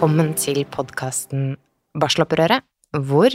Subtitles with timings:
[0.00, 1.58] velkommen til podkasten
[1.92, 2.64] Barselopprøret,
[3.04, 3.34] hvor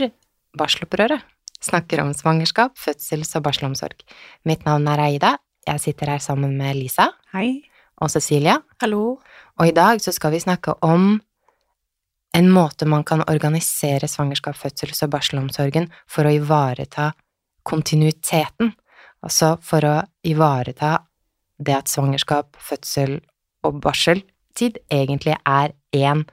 [0.58, 1.22] Barselopprøret
[1.62, 4.02] snakker om svangerskap, fødsels- og barselomsorg.
[4.42, 5.36] Mitt navn er Aida.
[5.62, 7.62] Jeg sitter her sammen med Lisa Hei.
[8.02, 9.20] og Cecilia, Hallo.
[9.60, 11.20] og i dag så skal vi snakke om
[12.34, 17.12] en måte man kan organisere svangerskap, fødsels- og barselomsorgen for å ivareta
[17.62, 18.74] kontinuiteten,
[19.22, 20.98] altså for å ivareta
[21.60, 23.20] det at svangerskap, fødsel
[23.62, 26.26] og barseltid egentlig er én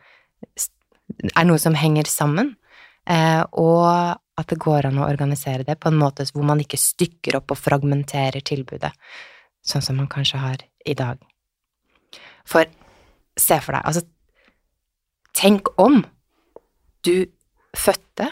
[1.35, 2.55] er noe som henger sammen,
[3.09, 6.79] eh, og at det går an å organisere det på en måte hvor man ikke
[6.79, 8.91] stykker opp og fragmenterer tilbudet,
[9.61, 11.19] sånn som man kanskje har i dag.
[12.49, 12.65] For
[13.39, 14.07] se for deg, altså
[15.33, 16.03] Tenk om
[17.01, 17.25] du
[17.73, 18.27] fødte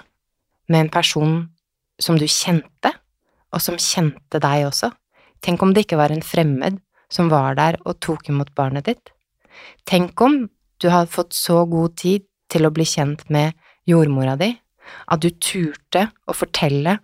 [0.69, 1.31] med en person
[1.97, 2.91] som du kjente,
[3.49, 4.91] og som kjente deg også.
[5.41, 6.77] Tenk om det ikke var en fremmed
[7.11, 9.11] som var der og tok imot barnet ditt.
[9.89, 10.45] Tenk om
[10.81, 13.55] du hadde fått så god tid til å bli kjent med
[13.87, 14.51] jordmora di,
[15.07, 16.97] at du turte å fortelle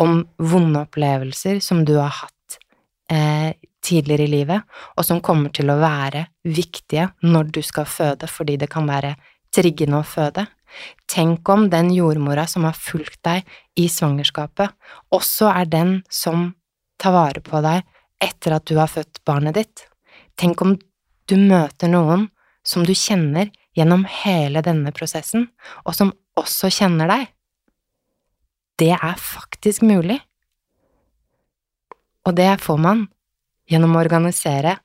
[0.00, 2.58] om vonde opplevelser som du har hatt
[3.12, 4.64] eh, tidligere i livet,
[4.96, 9.14] og som kommer til å være viktige når du skal føde, fordi det kan være
[9.54, 10.46] triggende å føde.
[11.10, 13.44] Tenk om den jordmora som har fulgt deg
[13.78, 14.72] i svangerskapet,
[15.14, 16.52] også er den som
[16.98, 17.84] tar vare på deg
[18.24, 19.84] etter at du har født barnet ditt.
[20.40, 20.74] Tenk om
[21.28, 22.28] du møter noen
[22.66, 25.48] som du kjenner gjennom hele denne prosessen,
[25.84, 27.26] og som også kjenner deg.
[28.78, 30.18] Det er faktisk mulig.
[32.24, 33.06] Og det får man
[33.70, 34.76] gjennom å organisere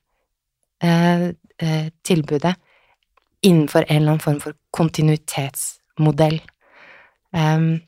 [0.82, 2.54] eh, eh, tilbudet
[3.46, 6.40] innenfor en eller annen form for kontinuitetsmodell.
[7.32, 7.80] Um,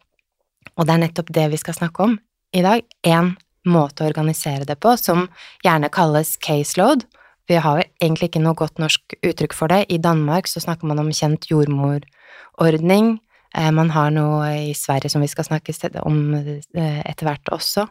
[0.79, 2.15] og det er nettopp det vi skal snakke om
[2.57, 2.85] i dag.
[3.05, 3.35] Én
[3.69, 5.27] måte å organisere det på, som
[5.65, 7.05] gjerne kalles caseload.
[7.51, 9.87] Vi har egentlig ikke noe godt norsk uttrykk for det.
[9.91, 13.17] I Danmark så snakker man om kjent jordmorordning.
[13.53, 17.85] Eh, man har noe i Sverige som vi skal snakke om eh, etter hvert også.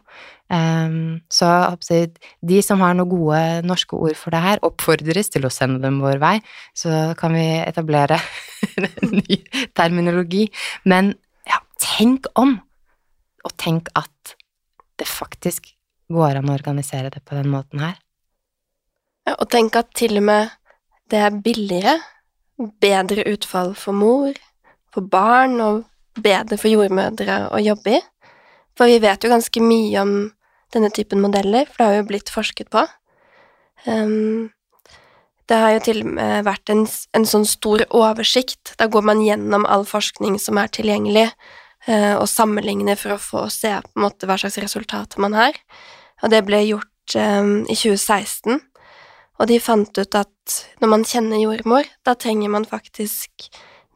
[0.52, 1.48] Um, så
[2.42, 6.00] de som har noen gode norske ord for det her, oppfordres til å sende dem
[6.02, 6.34] vår vei,
[6.74, 8.18] så kan vi etablere
[8.82, 9.38] en ny
[9.78, 10.48] terminologi.
[10.84, 11.14] Men
[11.48, 12.58] ja, tenk om,
[13.46, 14.34] og tenk at
[14.98, 15.70] det faktisk
[16.12, 17.96] går an å organisere det på den måten her.
[19.28, 20.50] Ja, og tenk at til og med
[21.12, 21.98] det er billigere,
[22.80, 24.32] bedre utfall for mor,
[24.92, 25.84] for barn og
[26.20, 28.00] bedre for jordmødre å jobbe i.
[28.78, 30.14] For vi vet jo ganske mye om
[30.72, 32.84] denne typen modeller, for det har jo blitt forsket på.
[33.84, 34.50] Um,
[35.50, 38.74] det har jo til og med vært en, en, sånn stor oversikt.
[38.80, 41.28] Da går man gjennom all forskning som er tilgjengelig,
[41.88, 45.58] uh, og sammenligner for å få se på en måte hva slags resultater man har.
[46.22, 48.62] Og det ble gjort um, i 2016,
[49.42, 53.48] og de fant ut at når man kjenner jordmor, da trenger man faktisk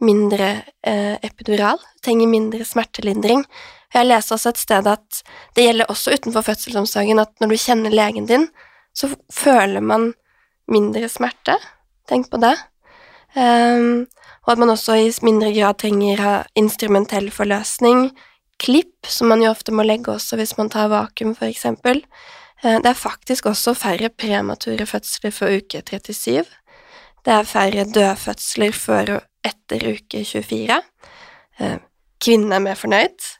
[0.02, 0.48] mindre
[0.82, 3.44] eh, epidural, trenger mindre smertelindring.
[3.94, 5.20] Jeg leste også et sted at
[5.54, 8.48] det gjelder også utenfor fødselsomsorgen, at når du kjenner legen din,
[8.90, 10.10] så føler man
[10.66, 11.56] mindre smerte.
[12.10, 12.56] Tenk på det.
[13.36, 14.06] Um,
[14.46, 18.10] og at man også i mindre grad trenger ha instrumentell forløsning,
[18.62, 22.02] klipp, som man jo ofte må legge også hvis man tar vakuum, for eksempel.
[22.64, 26.44] Eh, det er faktisk også færre premature fødsler før uke 37.
[27.26, 30.82] Det er færre dødfødsler før og etter uke 24.
[31.60, 31.78] Eh,
[32.22, 33.32] Kvinnen er mer fornøyd.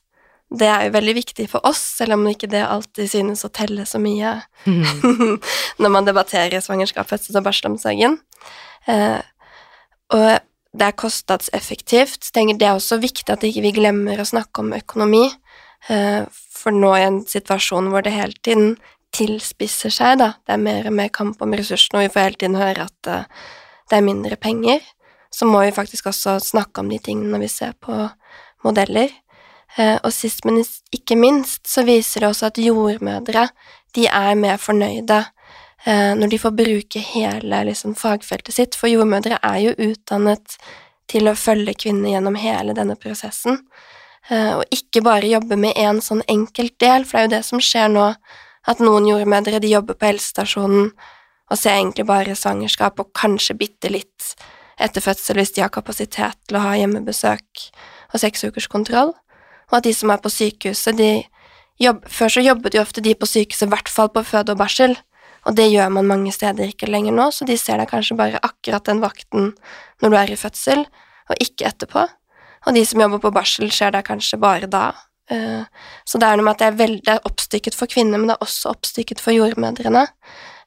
[0.58, 3.86] Det er jo veldig viktig for oss, selv om ikke det alltid synes å telle
[3.88, 5.38] så mye mm.
[5.82, 8.18] når man debatterer svangerskap, fødsel og barselomsorgen.
[8.86, 9.22] Eh,
[10.14, 10.28] og
[10.76, 12.28] det er kostnadseffektivt.
[12.36, 15.24] Det er også viktig at ikke vi ikke glemmer å snakke om økonomi,
[15.86, 18.72] for nå i en situasjon hvor det hele tiden
[19.16, 20.32] tilspisser seg, da.
[20.44, 23.10] Det er mer og mer kamp om ressursene, og vi får hele tiden høre at
[23.10, 23.46] uh,
[23.90, 24.82] det er mindre penger.
[25.32, 27.96] Så må vi faktisk også snakke om de tingene når vi ser på
[28.66, 29.12] modeller.
[29.76, 30.62] Uh, og sist, men
[30.94, 33.48] ikke minst, så viser det også at jordmødre,
[33.96, 39.40] de er mer fornøyde uh, når de får bruke hele liksom, fagfeltet sitt, for jordmødre
[39.42, 40.58] er jo utdannet
[41.10, 43.60] til å følge kvinner gjennom hele denne prosessen,
[44.26, 47.60] og ikke bare jobbe med én sånn enkelt del, for det er jo det som
[47.62, 48.08] skjer nå
[48.66, 50.90] at noen jordmødre de jobber på helsestasjonen
[51.46, 54.34] og ser egentlig bare svangerskap og kanskje bitte litt
[54.82, 57.66] etter fødsel hvis de har kapasitet til å ha hjemmebesøk
[58.12, 59.14] og seksukerskontroll,
[59.70, 61.24] og at de som er på sykehuset, de
[61.82, 64.60] jobb, Før så jobbet jo ofte de på sykehuset i hvert fall på føde og
[64.60, 64.96] barsel,
[65.46, 68.40] og det gjør man mange steder ikke lenger nå, så de ser deg kanskje bare
[68.42, 69.52] akkurat den vakten
[70.02, 70.86] når du er i fødsel,
[71.30, 72.06] og ikke etterpå.
[72.66, 74.90] Og de som jobber på barsel, ser deg kanskje bare da,
[75.26, 78.44] så det er noe med at det er veldig oppstykket for kvinner, men det er
[78.46, 80.04] også oppstykket for jordmødrene.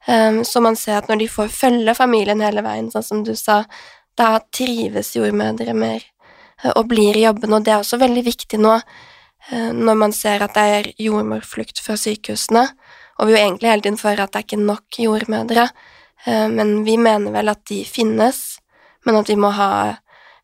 [0.06, 3.32] Eh, så man ser at når de får følge familien hele veien, sånn som du
[3.38, 3.62] sa,
[4.18, 8.60] da trives jordmødre mer eh, og blir i jobben, og det er også veldig viktig
[8.60, 12.66] nå eh, når man ser at det er jordmorflukt fra sykehusene,
[13.20, 15.68] og vi jo egentlig hele tiden for at det er ikke nok jordmødre,
[16.26, 18.40] eh, men vi mener vel at de finnes,
[19.06, 19.70] men at vi må ha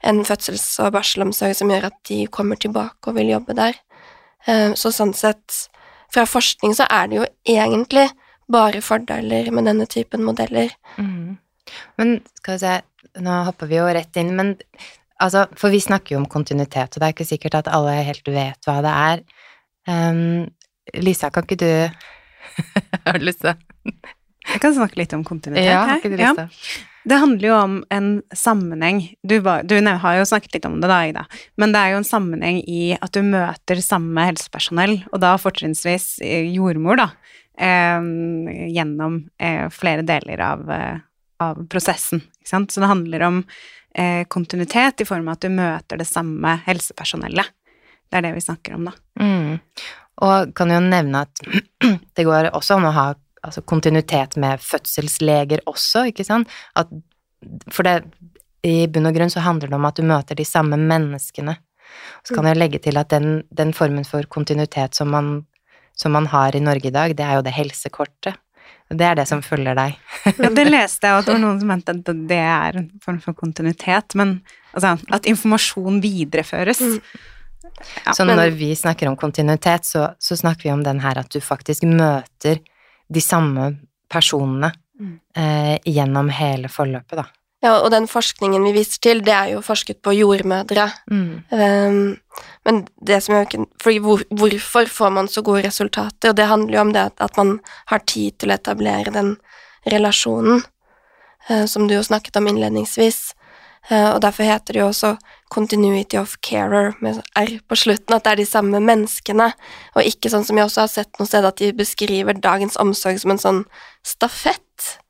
[0.06, 3.78] en fødsels- og barselomsorg som gjør at de kommer tilbake og vil jobbe der.
[4.78, 5.56] Så sånn sett,
[6.14, 8.04] fra forskning så er det jo egentlig
[8.52, 10.70] bare fordeler med denne typen modeller.
[11.02, 11.36] Mm.
[11.98, 12.74] Men skal vi se,
[13.26, 14.54] nå hopper vi jo rett inn, men
[15.22, 18.30] altså, for vi snakker jo om kontinuitet, og det er ikke sikkert at alle helt
[18.30, 19.24] vet hva det er.
[19.86, 20.46] Um,
[21.02, 21.70] Lisa, kan ikke du
[23.06, 23.92] Har du lyst til å
[24.46, 26.00] Jeg kan snakke litt om kontinuitet ja, her.
[26.00, 26.48] ikke du lyst til?
[26.50, 26.95] Ja.
[27.06, 29.00] Det handler jo om en sammenheng.
[29.22, 31.24] Du, du, har jo snakket litt om det, da, Ida.
[31.54, 36.16] Men det er jo en sammenheng i at du møter samme helsepersonell, og da fortrinnsvis
[36.50, 37.08] jordmor, da,
[37.62, 38.08] eh,
[38.74, 41.04] gjennom eh, flere deler av, eh,
[41.46, 42.24] av prosessen.
[42.40, 42.74] Ikke sant?
[42.74, 43.38] Så det handler om
[43.94, 47.54] eh, kontinuitet i form av at du møter det samme helsepersonellet.
[48.10, 48.96] Det er det vi snakker om, da.
[49.22, 49.60] Mm.
[50.26, 51.46] Og kan jo nevne at
[52.18, 53.06] det går også an å ha
[53.42, 56.52] altså, kontinuitet med fødselsleger også, ikke sant?
[56.76, 56.90] At,
[57.72, 58.00] for det,
[58.66, 61.56] i bunn og grunn så handler det om at du møter de samme menneskene.
[62.26, 65.30] Så kan jeg legge til at den, den formen for kontinuitet som man,
[65.96, 68.40] som man har i Norge i dag, det er jo det helsekortet.
[68.86, 69.96] Det er det som følger deg.
[70.42, 73.22] ja, det leste jeg, og det var noen som mente at det er en form
[73.22, 74.38] for kontinuitet, men
[74.74, 76.82] altså, at informasjon videreføres.
[76.82, 77.24] Mm.
[78.06, 81.32] Ja, så når vi snakker om kontinuitet, så, så, snakker vi om den her at
[81.34, 82.62] du faktisk møter
[83.08, 83.72] de samme
[84.12, 85.16] personene mm.
[85.36, 87.26] eh, gjennom hele forløpet, da.
[87.64, 90.86] Ja, og den forskningen vi viser til, det er jo forsket på jordmødre.
[91.10, 91.30] Mm.
[91.50, 96.30] Um, men det som jeg For hvor, hvorfor får man så gode resultater?
[96.30, 97.56] Og det handler jo om det at man
[97.90, 99.34] har tid til å etablere den
[99.88, 100.62] relasjonen,
[101.48, 103.32] uh, som du jo snakket om innledningsvis.
[103.86, 105.12] Uh, og derfor heter det jo også
[105.52, 109.52] continuity of carer med R på slutten, at det er de samme menneskene,
[109.94, 113.20] og ikke sånn som jeg også har sett noe sted, at de beskriver dagens omsorg
[113.22, 113.64] som en sånn
[114.06, 114.62] stafett.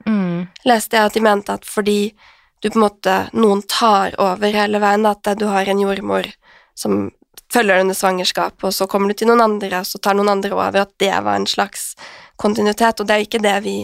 [0.05, 0.49] Mm.
[0.69, 2.14] Leste jeg at de mente at fordi
[2.62, 6.29] du på en måte Noen tar over hele veien, at du har en jordmor
[6.76, 7.11] som
[7.52, 10.52] følger under svangerskapet, og så kommer du til noen andre, og så tar noen andre
[10.55, 11.94] over, at det var en slags
[12.40, 13.76] kontinuitet, og det er jo ikke det vi,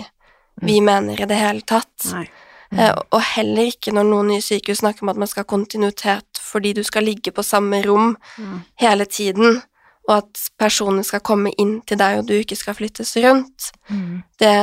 [0.60, 0.88] vi mm.
[0.88, 2.08] mener i det hele tatt.
[2.12, 2.26] Nei.
[2.72, 2.78] Mm.
[2.80, 6.40] Eh, og heller ikke når noen nye sykehus snakker om at man skal ha kontinuitet
[6.40, 8.56] fordi du skal ligge på samme rom mm.
[8.82, 9.60] hele tiden,
[10.08, 13.70] og at personene skal komme inn til deg, og du ikke skal flyttes rundt.
[13.88, 14.22] Mm.
[14.40, 14.54] Det,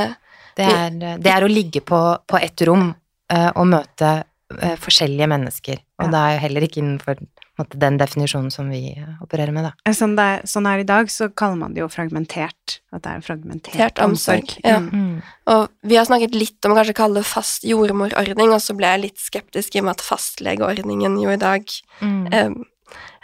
[0.57, 4.11] det, er, det, er, å ligge på, på ett rom uh, og møte
[4.81, 6.11] forskjellige mennesker, og ja.
[6.11, 7.19] det er jo heller ikke innenfor
[7.67, 9.93] den definisjonen som vi opererer med, da.
[9.95, 12.79] Sånn det, er, sånn er i dag, så kaller man det jo fragmentert.
[12.95, 14.45] At det er fragmentert omsorg.
[14.45, 14.55] omsorg.
[14.63, 14.79] Ja.
[14.79, 15.21] Mm.
[15.51, 18.93] Og vi har snakket litt om å kanskje kalle det fast jordmorordning, og så ble
[18.93, 21.67] jeg litt skeptisk i og med at fastlegeordningen jo i dag
[21.99, 22.21] mm.
[22.31, 22.53] eh,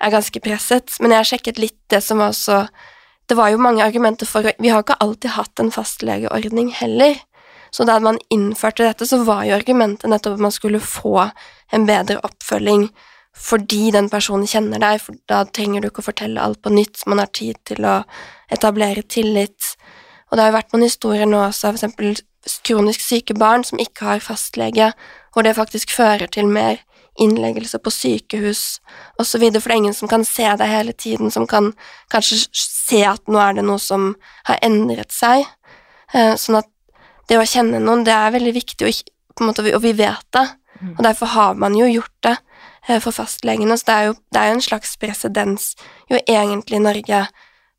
[0.04, 0.98] er ganske presset.
[1.00, 2.66] Men jeg har sjekket litt det som var så
[3.26, 7.16] Det var jo mange argumenter for Vi har ikke alltid hatt en fastlegeordning heller.
[7.74, 11.32] Så da man innførte dette, så var jo argumentet nettopp at man skulle få
[11.74, 12.86] en bedre oppfølging
[13.36, 17.04] fordi den personen kjenner deg, for da trenger du ikke å fortelle alt på nytt,
[17.10, 18.00] man har tid til å
[18.54, 19.75] etablere tillit.
[20.30, 22.15] Og det har jo vært noen historier nå også av eksempel
[22.65, 24.92] kronisk syke barn som ikke har fastlege,
[25.34, 26.80] hvor det faktisk fører til mer
[27.20, 28.63] innleggelse på sykehus
[29.20, 31.72] osv., for det er ingen som kan se deg hele tiden, som kan
[32.12, 34.13] kanskje se at nå er det noe som
[34.50, 35.46] har endret seg.
[36.13, 36.70] Eh, sånn at
[37.30, 38.92] det å kjenne noen, det er veldig viktig,
[39.42, 40.46] og, vi vet det,
[40.82, 40.92] mm.
[40.98, 42.36] og derfor har man jo gjort det.
[42.88, 43.77] Eh, for fastlegene.
[43.77, 45.74] Så det er jo, det er jo en slags presedens
[46.12, 47.22] jo egentlig i Norge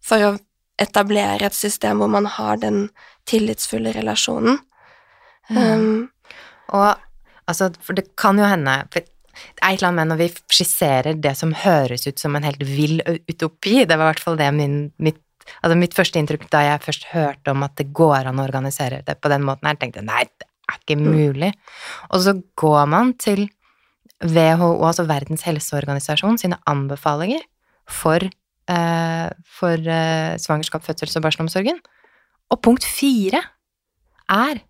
[0.03, 0.37] for å
[0.83, 2.89] etablere et system hvor man har den
[3.29, 4.59] tillitsfulle relasjonen.
[5.49, 5.59] Mm.
[5.59, 6.41] Um,
[6.75, 6.97] og
[7.47, 10.57] altså, for det kan jo hende for det er et eller annet med når vi
[10.57, 14.39] skisserer det som høres ut som en helt vill utopi, det var i hvert fall
[14.41, 15.21] det min, mitt,
[15.61, 19.03] altså mitt første inntrykk da jeg først hørte om at det går an å organisere
[19.05, 21.11] det på den måten her, tenkte jeg nei, det er ikke mm.
[21.21, 21.53] mulig.
[22.09, 22.35] Og så
[22.65, 23.45] går man til
[24.25, 27.43] WHO, altså Verdens helseorganisasjon, sine anbefalinger
[27.89, 28.23] for,
[28.69, 31.81] eh, for eh, svangerskap, fødsels- og barselomsorgen.
[32.51, 33.43] Og punkt fire
[34.29, 34.63] er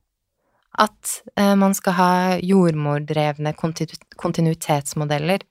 [0.78, 2.12] at eh, man skal ha
[2.44, 5.44] jordmordrevne kontinu kontinuitetsmodeller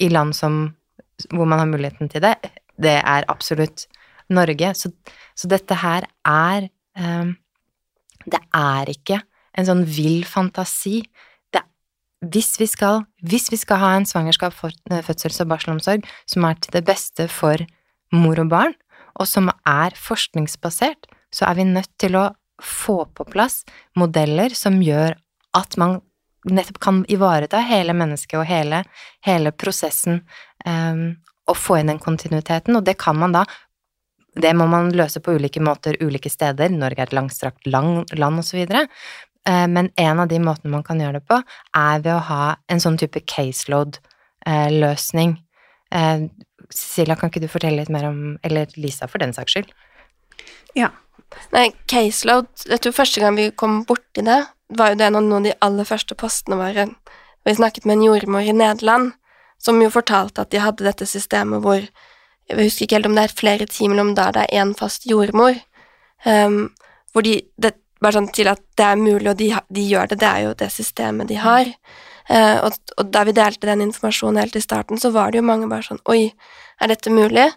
[0.00, 0.76] i land som,
[1.34, 2.36] hvor man har muligheten til det.
[2.80, 3.86] Det er absolutt
[4.30, 4.74] Norge.
[4.74, 4.92] Så,
[5.34, 7.32] så dette her er eh,
[8.30, 9.20] Det er ikke
[9.58, 11.00] en sånn vill fantasi
[12.20, 14.52] hvis vi skal, hvis vi skal ha en svangerskap,
[14.90, 17.56] eh, fødsels- og barselomsorg som er til det beste for
[18.12, 18.74] mor og barn,
[19.18, 23.64] og som er forskningsbasert, så er vi nødt til å få på plass
[23.96, 25.16] modeller som gjør
[25.54, 26.00] at man
[26.44, 28.84] nettopp kan ivareta hele mennesket og hele,
[29.24, 30.22] hele prosessen,
[30.66, 31.16] um,
[31.48, 33.44] og få inn den kontinuiteten, og det kan man da
[34.38, 38.38] det må man løse på ulike måter ulike steder, Norge er et langstrakt land, land
[38.54, 38.86] eh,
[39.48, 41.42] men en av de måtene man kan gjøre det på,
[41.76, 45.36] er ved å ha en sånn type caseload-løsning.
[45.90, 46.20] Eh,
[46.70, 49.70] Cecilia, kan ikke du fortelle litt mer om Eller Lisa, for den saks skyld.
[50.78, 50.90] Ja.
[51.54, 54.40] Nei, caseload Jeg tror første gang vi kom borti det,
[54.74, 56.88] var jo det noen av de aller første postene våre.
[57.46, 59.12] Vi snakket med en jordmor i Nederland,
[59.58, 61.82] som jo fortalte at de hadde dette systemet hvor
[62.50, 65.04] Jeg husker ikke helt om det er flere timer om da det er én fast
[65.06, 65.54] jordmor.
[66.26, 66.72] Um,
[67.12, 70.20] hvor de det, Bare sånn til at det er mulig, og de, de gjør det.
[70.22, 71.68] Det er jo det systemet de har.
[72.30, 75.48] Uh, og, og, da vi delte den informasjonen helt i starten, så var det jo
[75.48, 76.30] mange bare sånn Oi,
[76.78, 77.48] er dette mulig?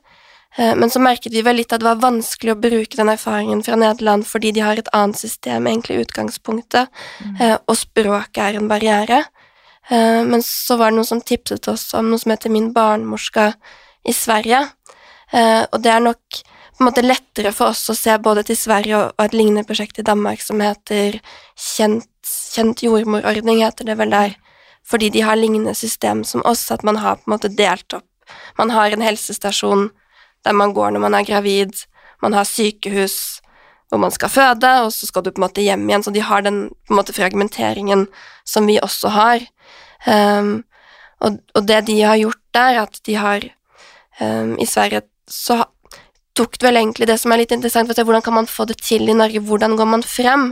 [0.57, 3.61] Uh, men så merket vi vel litt at det var vanskelig å bruke den erfaringen
[3.65, 6.89] fra Nederland fordi de har et annet system, egentlig i utgangspunktet,
[7.21, 7.35] mm.
[7.37, 9.23] uh, og språket er en barriere.
[9.91, 13.49] men så var det noen som tipset oss om noe som heter Min barnmorska
[14.07, 14.61] i Sverige,
[15.35, 16.37] og det er nok
[16.77, 19.99] på en måte lettere for oss å se både til Sverige og, et lignende prosjekt
[20.01, 21.19] i Danmark som heter
[21.59, 24.33] Kjent, kjent jordmorordning, heter det vel der,
[24.87, 28.07] fordi de har lignende system som oss, at man har på en måte delt opp.
[28.57, 29.89] Man har en helsestasjon
[30.43, 31.85] der man går når man er gravid,
[32.23, 33.43] man har sykehus
[33.93, 36.23] hvor man skal føde, og så skal du på en måte hjem igjen, så de
[36.25, 38.07] har den på en måte fragmenteringen
[38.49, 39.43] som vi også har.
[40.07, 40.63] Um,
[41.21, 43.45] og, og, det de har gjort der, at de har
[44.17, 45.61] um, I Sverige så
[46.37, 48.79] tok det vel egentlig det som er litt interessant, for hvordan kan man få det
[48.81, 50.51] til i Norge, hvordan går man frem?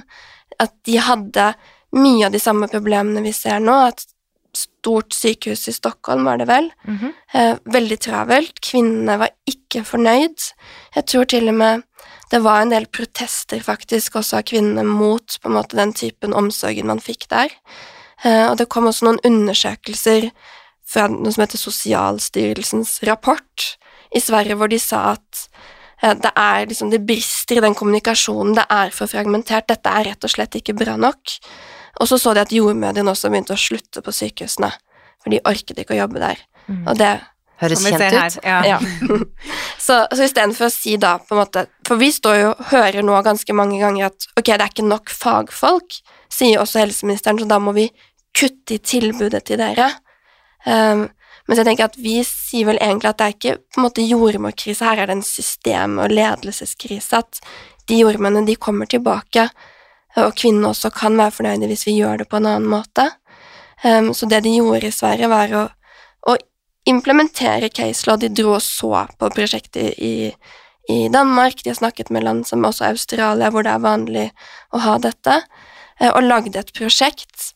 [0.62, 1.52] At de hadde
[1.98, 4.06] mye av de samme problemene vi ser nå, at
[4.56, 7.14] stort sykehus i Stockholm, var det vel, mm -hmm.
[7.34, 10.38] eh, veldig travelt, kvinnene var ikke fornøyd.
[10.96, 11.84] Jeg tror til og med
[12.32, 16.34] det var en del protester faktisk også av kvinnene mot på en måte den typen
[16.34, 17.50] omsorgen man fikk der.
[18.24, 20.32] Eh, og det kom også noen undersøkelser
[20.88, 23.78] fra noe som heter Sosialstyrelsens rapport,
[24.16, 25.48] i Sverige hvor de sa at
[26.02, 30.26] det er liksom, det brister i den kommunikasjonen, det er for fragmentert, dette er rett
[30.26, 31.36] og slett ikke bra nok.
[32.02, 34.72] Og så så de at jordmødrene også begynte å slutte på sykehusene,
[35.22, 36.42] for de orket ikke å jobbe der.
[36.66, 36.88] Mm.
[36.88, 37.12] Og det
[37.62, 38.38] Høres kjent ut.
[38.42, 38.62] Ja.
[38.66, 38.78] ja.
[39.86, 43.20] så så istedenfor å si da på en måte For vi står jo hører nå
[43.22, 46.00] ganske mange ganger at ok, det er ikke nok fagfolk,
[46.32, 47.92] sier også helseministeren, så da må vi
[48.34, 49.92] kutte i tilbudet til dere.
[50.66, 51.06] Um,
[51.52, 54.04] mens jeg tenker at vi sier vel egentlig at det er ikke på en måte
[54.08, 57.20] jordmorkrise, her er det en system- og ledelseskrise.
[57.20, 57.42] At
[57.92, 59.50] de jordmennene, de kommer tilbake,
[60.16, 63.10] og kvinnene også kan være fornøyde hvis vi gjør det på en annen måte.
[63.84, 65.66] Um, så det de gjorde i Sverige, var å,
[66.32, 66.38] å
[66.88, 68.16] implementere case law.
[68.16, 70.32] De dro og så på prosjektet i,
[70.88, 74.28] i, Danmark, de har snakket med land som også Australia, hvor det er vanlig
[74.72, 75.42] å ha dette,
[76.00, 77.52] uh, og lagde et prosjekt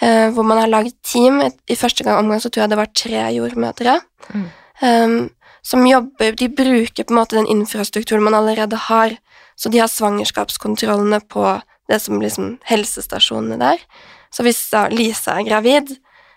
[0.00, 1.40] eh, hvor man har lagd team.
[1.42, 4.00] I første gang omgang så tror jeg det var tre jordmødre.
[4.34, 4.48] Mm.
[4.78, 5.30] Um,
[5.62, 9.16] som jobber De bruker på en måte den infrastrukturen man allerede har.
[9.58, 13.82] Så de har svangerskapskontrollene på det som liksom helsestasjonene der.
[14.30, 14.60] Så hvis
[14.92, 15.96] Lisa er gravid,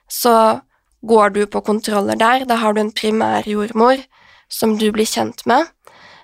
[0.10, 0.62] så
[1.08, 2.46] går du på kontroller der.
[2.46, 4.01] Da har du en primær jordmor
[4.50, 5.70] som du blir kjent med.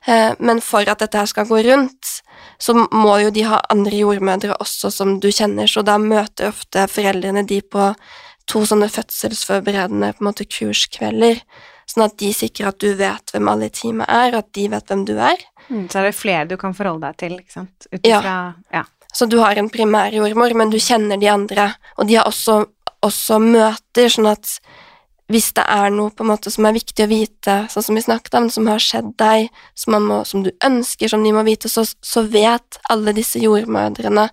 [0.07, 2.21] Eh, men for at dette her skal gå rundt,
[2.61, 6.87] så må jo de ha andre jordmødre også som du kjenner, så da møter ofte
[6.91, 7.91] foreldrene de på
[8.47, 11.41] to sånne fødselsforberedende på en måte kurskvelder,
[11.87, 14.67] sånn at de sikrer at du vet hvem alle i teamet er, og at de
[14.71, 15.43] vet hvem du er.
[15.67, 17.89] Mm, så er det flere du kan forholde deg til, ikke sant?
[17.91, 18.37] Utifra,
[18.71, 18.81] ja.
[18.81, 18.85] ja.
[19.13, 22.59] Så du har en primærjordmor, men du kjenner de andre, og de har også,
[23.05, 24.57] også møter, sånn at
[25.31, 28.03] hvis det er noe på en måte som er viktig å vite, sånn som vi
[28.05, 31.71] snakket om, som har skjedd deg, som, må, som du ønsker, som de må vite,
[31.71, 34.29] så, så, vet alle disse jordmødrene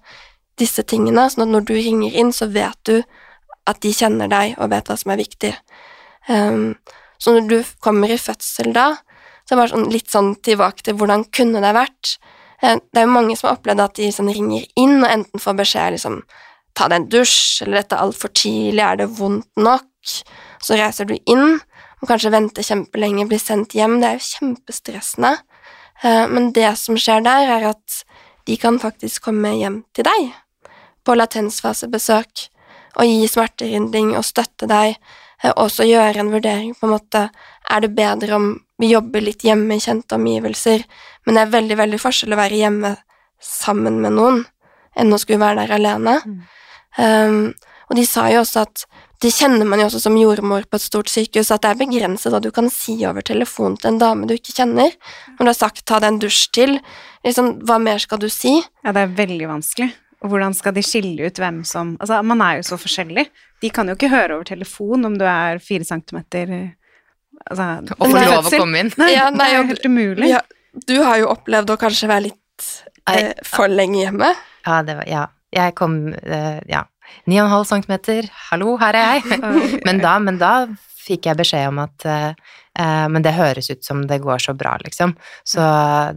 [0.61, 3.01] disse tingene, sånn at når du ringer inn, så vet du
[3.67, 5.51] at de kjenner deg og vet hva som er viktig.
[6.29, 6.77] Um,
[7.19, 8.93] så når du kommer i fødsel da,
[9.45, 12.13] så er det sånn, litt sånn tilbake til hvordan kunne det vært.
[12.63, 15.43] Uh, det er jo mange som har opplevd at de sånn ringer inn og enten
[15.43, 16.21] får beskjed liksom
[16.75, 19.91] ta deg en dusj, eller dette er altfor tidlig, er det vondt nok?
[20.63, 21.59] Så reiser du inn,
[22.01, 23.99] og kanskje venter kjempelenge, blir sendt hjem.
[24.01, 25.35] Det er jo kjempestressende.
[26.03, 28.01] Eh, men det som skjer der, er at
[28.45, 30.33] de kan faktisk komme hjem til deg
[31.05, 32.49] på latensfasebesøk
[32.95, 34.99] og gi smerterindring og støtte deg,
[35.43, 37.29] eh, og også gjøre en vurdering på en måte
[37.65, 40.83] Er det bedre om vi jobber litt hjemme i kjente omgivelser,
[41.25, 42.91] men det er veldig, veldig forskjell å være hjemme
[43.41, 44.43] sammen med noen
[44.95, 46.19] enn å skulle være der alene.
[46.27, 46.43] Mm.
[46.99, 47.55] Um,
[47.89, 48.85] og de sa jo også at
[49.25, 52.33] det kjenner man jo også som jordmor på et stort sykehus, at det er begrenset
[52.33, 54.93] hva du kan si over telefon til en dame du ikke kjenner.
[55.39, 56.79] Når du har sagt 'ta deg en dusj til',
[57.25, 58.61] liksom, hva mer skal du si?
[58.85, 59.91] Ja, det er veldig vanskelig.
[60.25, 63.27] Og hvordan skal de skille ut hvem som Altså, man er jo så forskjellig.
[63.61, 66.75] De kan jo ikke høre over telefon om du er fire centimeter
[67.51, 68.93] altså, Og få lov å komme inn.
[68.97, 70.29] Nei, Ja, nei, det er jo helt umulig.
[70.33, 70.41] Ja,
[70.89, 72.71] du har jo opplevd å kanskje være litt
[73.11, 74.33] eh, for lenge hjemme.
[74.67, 75.27] Ja, det var, ja.
[75.55, 76.85] Jeg kom, eh, ja.
[77.31, 79.41] 9,5 centimeter, hallo, her er jeg.
[79.87, 80.55] Men da, men da
[81.05, 82.33] fikk jeg beskjed om at eh,
[83.13, 85.15] Men det høres ut som det går så bra, liksom.
[85.47, 85.63] Så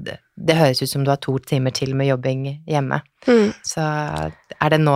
[0.01, 3.01] det, det høres ut som du har to timer til med jobbing hjemme.
[3.27, 3.51] Mm.
[3.65, 4.95] Så er det nå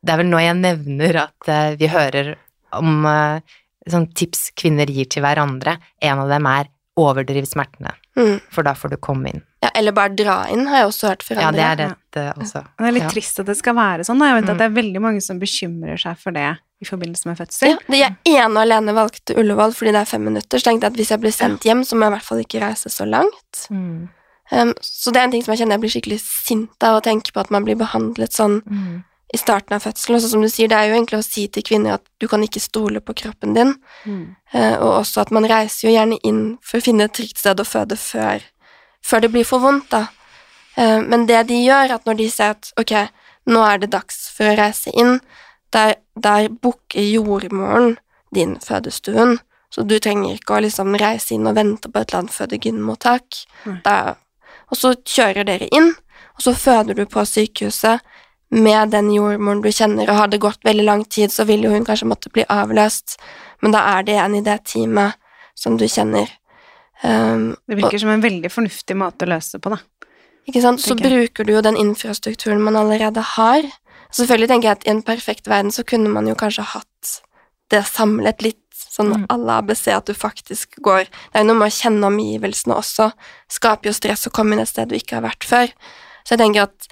[0.00, 2.34] Det er vel nå jeg nevner at eh, vi hører
[2.76, 3.54] om eh,
[3.90, 5.76] sånn tips kvinner gir til hverandre.
[6.02, 8.40] En av dem er overdriv smertene, Mm.
[8.50, 9.42] for da får du komme inn.
[9.62, 11.80] Ja, eller bare dra inn, har jeg også hørt fra Ja, det er
[12.16, 12.62] eh, også.
[12.78, 13.08] Det er litt Ja.
[13.10, 14.18] trist at det skal være sånn.
[14.18, 14.26] Da.
[14.32, 14.50] Jeg vet Mm.
[14.54, 17.68] at det er veldig mange som bekymrer seg for det i forbindelse med fødsel.
[17.68, 20.84] Ja, det jeg ene og alene valgte Ullevål fordi det er fem minutter, så tenkte
[20.86, 22.88] jeg at hvis jeg blir sendt hjem, så må jeg i hvert fall ikke reise
[22.88, 23.68] så langt.
[23.70, 24.08] Mm.
[24.52, 27.04] Um, så det er en ting som jeg kjenner jeg blir skikkelig sint av å
[27.04, 29.04] tenke på at man blir behandlet sånn Mm.
[29.36, 30.16] I starten av fødselen.
[30.18, 32.42] Og som du sier, det er jo egentlig å si til kvinner at du kan
[32.46, 33.74] ikke stole på kroppen din,
[34.06, 34.34] Mm.
[34.54, 37.60] eh, og også at man reiser jo gjerne inn for å finne et trygt sted
[37.60, 38.40] å føde før,
[39.04, 40.06] før det blir for vondt, da.
[40.76, 43.08] Eh, men det de gjør, at når de ser at ok,
[43.46, 45.20] nå er det dags for å reise inn,
[45.72, 47.98] der, der booker jordmoren
[48.34, 49.38] din fødestuen,
[49.70, 53.46] så du trenger ikke å liksom reise inn og vente på et eller annet fødegynmottak.
[53.66, 54.14] Nei.
[54.70, 55.92] Og så kjører dere inn,
[56.36, 58.00] og så føder du på sykehuset
[58.50, 61.70] med den jordmoren du kjenner, og har det gått veldig lang tid, så vil jo
[61.70, 63.16] hun kanskje måtte bli avløst,
[63.62, 65.14] men da er det en i det teamet
[65.54, 66.28] som du kjenner.
[67.02, 69.78] Um, Det virker som en veldig fornuftig måte å løse det på, da.
[70.46, 70.80] ikke sant?
[70.80, 73.66] Så bruker du jo den infrastrukturen man allerede har.
[74.14, 77.16] Selvfølgelig tenker jeg at i en perfekt verden så kunne man jo kanskje hatt
[77.70, 79.26] det samlet litt, sånn Mm.
[79.28, 83.12] alle ABC, at du faktisk går Det er jo noe med å kjenne omgivelsene også.
[83.48, 85.68] Skaper jo stress å komme inn et sted du ikke har vært før.
[86.24, 86.88] Så jeg tenker at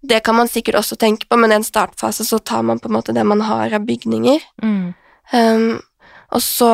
[0.00, 2.90] det kan man sikkert også tenke på, men i en startfase så tar man på
[2.90, 4.44] en måte det man har av bygninger.
[4.62, 4.94] Mm.
[5.32, 5.80] Um,
[6.34, 6.70] og så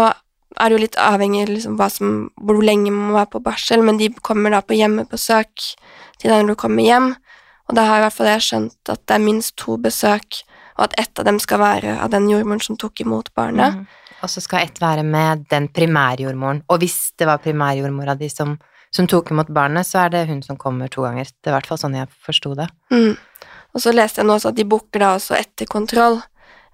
[0.60, 3.98] er det jo litt avhengig liksom, som, hvor lenge man må være på barsel, men
[3.98, 5.68] de kommer da på hjemmebesøk
[6.20, 7.14] til deg når du kommer hjem,
[7.64, 10.44] og da har i hvert fall jeg skjønt at det er minst to besøk,
[10.76, 13.78] og at ett av dem skal være av den jordmoren som tok imot barnet.
[13.78, 14.14] Mm.
[14.24, 16.62] Og så skal ett være med den primærjordmoren.
[16.72, 18.56] Og hvis det var primærjordmora di som,
[18.94, 21.26] som tok imot barnet, så er det hun som kommer to ganger.
[21.26, 22.68] Det er i hvert fall sånn jeg forsto det.
[22.94, 23.16] Mm.
[23.74, 26.20] Og så leste jeg nå også at de booker da også etter kontroll,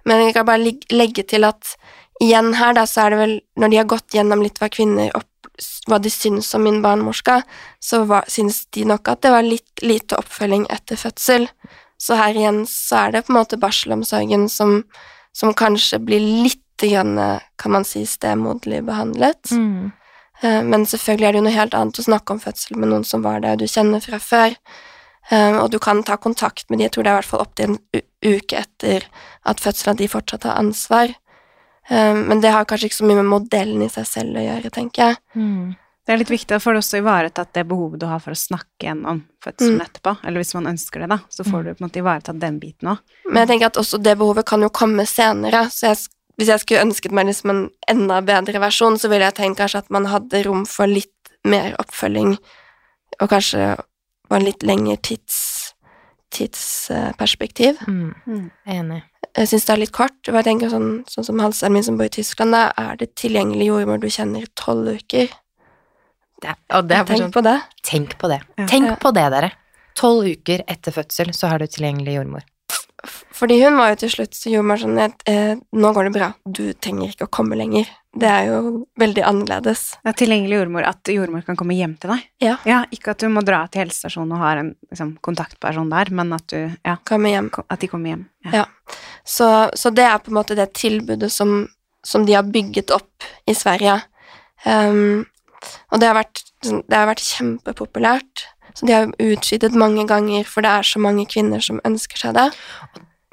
[0.05, 1.75] men jeg kan bare legge til at
[2.21, 5.13] igjen her da, så er det vel, når de har gått gjennom litt hva kvinner
[5.17, 5.49] opp,
[5.89, 7.41] hva de syns om min barnmorska,
[7.81, 11.47] så var, syns de nok at det var litt lite oppfølging etter fødsel.
[12.01, 14.81] Så her igjen så er det på en måte barselomsorgen som,
[15.37, 17.17] som kanskje blir litt grann,
[17.61, 19.51] kan man si, stemoderlig behandlet.
[19.53, 19.91] Mm.
[20.43, 23.05] Eh, Men selvfølgelig er det jo noe helt annet å snakke om fødsel med noen
[23.05, 24.55] som var der du kjenner fra før.
[25.31, 27.41] Eh, Og du kan ta kontakt med de, jeg tror det er i hvert fall
[27.45, 27.79] opptil en
[28.23, 29.05] uke etter
[29.45, 31.13] at fødselen at de fortsatt har ansvar.
[31.89, 34.71] Eh, Men det har kanskje ikke så mye med modellen i seg selv å gjøre,
[34.71, 35.17] tenker jeg.
[35.35, 35.75] Mm.
[36.05, 38.87] Det er litt viktig å få også ivaretatt det behovet du har for å snakke
[38.87, 39.85] gjennom fødselen Mm.
[39.85, 40.17] etterpå.
[40.25, 42.87] Eller hvis man ønsker det, da, så får du på en måte ivaretatt den biten
[42.89, 42.97] òg.
[43.29, 45.97] Men jeg tenker at også det behovet kan jo komme senere, så jeg,
[46.41, 49.83] hvis jeg skulle ønsket meg liksom en enda bedre versjon, så ville jeg tenkt kanskje
[49.85, 51.13] at man hadde rom for litt
[51.45, 52.35] mer oppfølging,
[53.21, 53.75] og kanskje
[54.29, 55.37] på en litt lengre tids,
[56.33, 57.79] tidsperspektiv.
[57.87, 58.13] Mm.
[58.25, 58.45] Mm.
[58.65, 59.01] Enig.
[59.37, 60.17] Jeg syns det er litt kort.
[60.27, 63.13] Og jeg tenker sånn, sånn som halseren min som bor i Tyskland, da er det
[63.19, 65.31] tilgjengelig jordmor du kjenner i tolv uker.
[66.41, 67.57] Det, og det er Tenk sånn, på det.
[67.85, 68.39] tenk på det.
[68.57, 68.65] Ja.
[68.71, 68.95] Tenk Ja.
[68.99, 69.51] på det, dere.
[69.95, 72.43] Tolv uker etter fødsel så har du tilgjengelig jordmor.
[73.33, 76.27] Fordi hun var jo til slutt så jordmor sånn at eh, nå går det bra,
[76.45, 77.89] du trenger ikke å komme lenger.
[78.11, 78.57] Det er jo
[78.99, 79.83] veldig annerledes.
[80.03, 82.27] Det er tilgjengelig jordmor, at jordmor kan komme hjem til deg.
[82.43, 82.81] Ja.
[82.93, 86.45] Ikke at du må dra til helsestasjonen og har en liksom, kontaktperson der, men at,
[86.51, 87.49] du, ja, hjem.
[87.63, 88.25] at de kommer hjem.
[88.51, 88.65] Ja.
[89.23, 89.47] Så,
[89.79, 91.63] så det er på en måte det tilbudet som,
[92.05, 94.01] som de har bygget opp i Sverige.
[94.65, 95.23] Um,
[95.93, 98.45] og det har, vært, det har vært kjempepopulært.
[98.75, 102.17] Så de har jo utvidet mange ganger, for det er så mange kvinner som ønsker
[102.17, 102.49] seg det.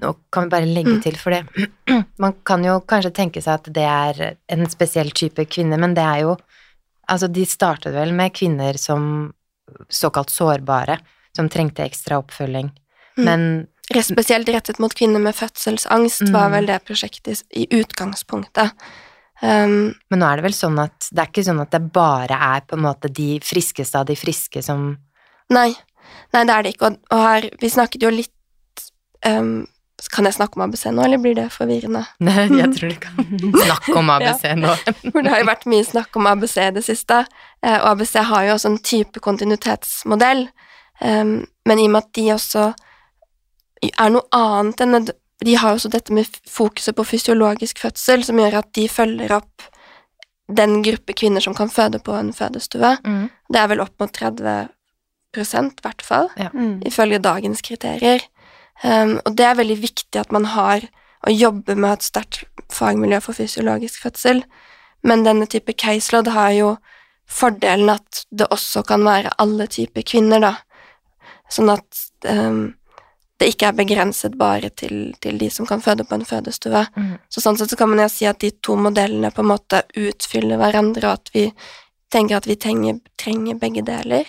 [0.03, 1.03] Nå kan vi bare legge Mm.
[1.03, 1.47] til, for det
[2.23, 6.05] Man kan jo kanskje tenke seg at det er en spesiell type kvinne, men det
[6.05, 6.37] er jo
[7.11, 9.33] Altså, de startet vel med kvinner som
[9.89, 10.99] såkalt sårbare,
[11.35, 12.69] som trengte ekstra oppfølging.
[13.17, 13.25] Mm.
[13.25, 13.69] Men
[14.05, 16.53] Spesielt rettet mot kvinner med fødselsangst var Mm.
[16.53, 18.73] vel det prosjektet i, i utgangspunktet.
[19.41, 22.37] Um, Men nå er det vel sånn at det er ikke sånn at det bare
[22.37, 24.99] er på en måte de friskeste av de friske som
[25.55, 25.73] nei,
[26.35, 26.93] nei, det er det ikke.
[27.11, 28.85] Og, her, vi snakket jo litt
[29.27, 29.67] um,
[30.15, 32.05] Kan jeg snakke om ABC nå, eller blir det forvirrende?
[32.27, 33.31] Nei, Jeg tror du kan
[33.67, 34.75] snakke om ABC nå.
[35.13, 37.25] For det har jo vært mye snakk om ABC i det siste,
[37.65, 40.47] eh, og ABC har jo også en type kontinuitetsmodell,
[41.03, 42.69] um, men i og med at de også
[43.89, 45.11] er noe annet enn
[45.47, 49.69] De har også dette med fokuset på fysiologisk fødsel, som gjør at de følger opp
[50.49, 52.97] den gruppe kvinner som kan føde på en fødestue.
[53.05, 53.29] Mm.
[53.53, 54.69] Det er vel opp mot 30
[55.43, 56.83] i hvert fall, Mm.
[56.87, 58.21] ifølge dagens kriterier.
[58.85, 60.81] Um, og det er veldig viktig at man har
[61.27, 64.45] å jobbe med et sterkt fagmiljø for fysiologisk fødsel,
[65.03, 66.77] men denne type caseload har jo
[67.29, 70.55] fordelen at det også kan være alle typer kvinner, da,
[71.51, 72.75] sånn at um,
[73.39, 76.87] det ikke er begrenset bare til, til de som kan føde på en fødestue.
[76.97, 77.19] Mm.
[77.31, 79.85] Så sånn sett så kan man jo si at de to modellene på en måte
[79.95, 81.45] utfyller hverandre, og at vi
[82.11, 84.27] tenker at vi trenger, trenger begge deler.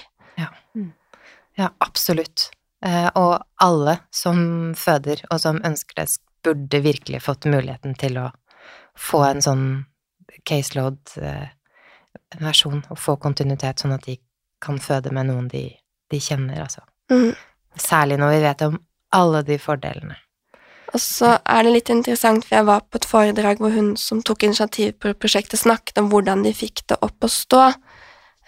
[1.60, 2.48] Ja, absolutt.
[2.86, 6.08] Eh, og alle som føder, og som ønsker det,
[6.43, 8.30] burde virkelig fått muligheten til å
[8.95, 9.86] få en sånn
[10.48, 14.15] caseload-versjon, og få kontinuitet, sånn at de
[14.63, 15.76] kan føde med noen de,
[16.12, 16.82] de kjenner, altså.
[17.12, 17.34] Mm.
[17.76, 18.76] Særlig når vi vet om
[19.15, 20.15] alle de fordelene.
[20.93, 24.22] Og så er det litt interessant, for jeg var på et foredrag hvor hun som
[24.26, 27.63] tok initiativ på prosjektet, snakket om hvordan de fikk det opp å stå.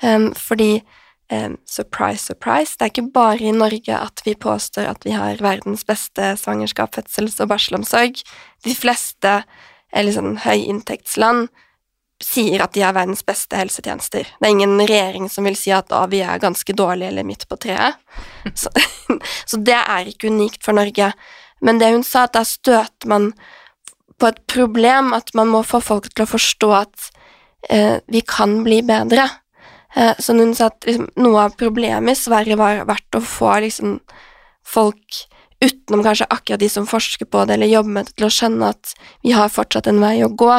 [0.01, 0.71] Um, fordi
[1.31, 5.41] um, surprise, surprise, det er ikke bare i Norge at vi påstår at vi har
[5.43, 8.21] verdens beste svangerskap, fødsels- og barselomsorg.
[8.65, 11.49] De fleste eh, liksom, høyinntektsland
[12.21, 14.27] sier at de har verdens beste helsetjenester.
[14.37, 17.57] Det er ingen regjering som vil si at vi er ganske dårlige eller midt på
[17.57, 17.97] treet.
[18.61, 18.69] Så,
[19.49, 21.11] så det er ikke unikt for Norge.
[21.61, 23.31] Men det hun sa, at da støter man
[24.21, 27.07] på et problem, at man må få folk til å forstå at
[27.69, 29.27] eh, vi kan bli bedre.
[29.95, 33.57] Eh, så hun sa at liksom, noe av problemet i Sverige var vært å få
[33.65, 33.99] liksom,
[34.67, 35.23] folk
[35.61, 38.71] utenom kanskje akkurat de som forsker på det eller jobber med det, til å skjønne
[38.73, 40.53] at vi har fortsatt en vei å gå.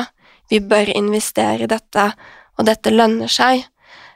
[0.52, 2.12] Vi bør investere i dette,
[2.58, 3.64] og dette lønner seg.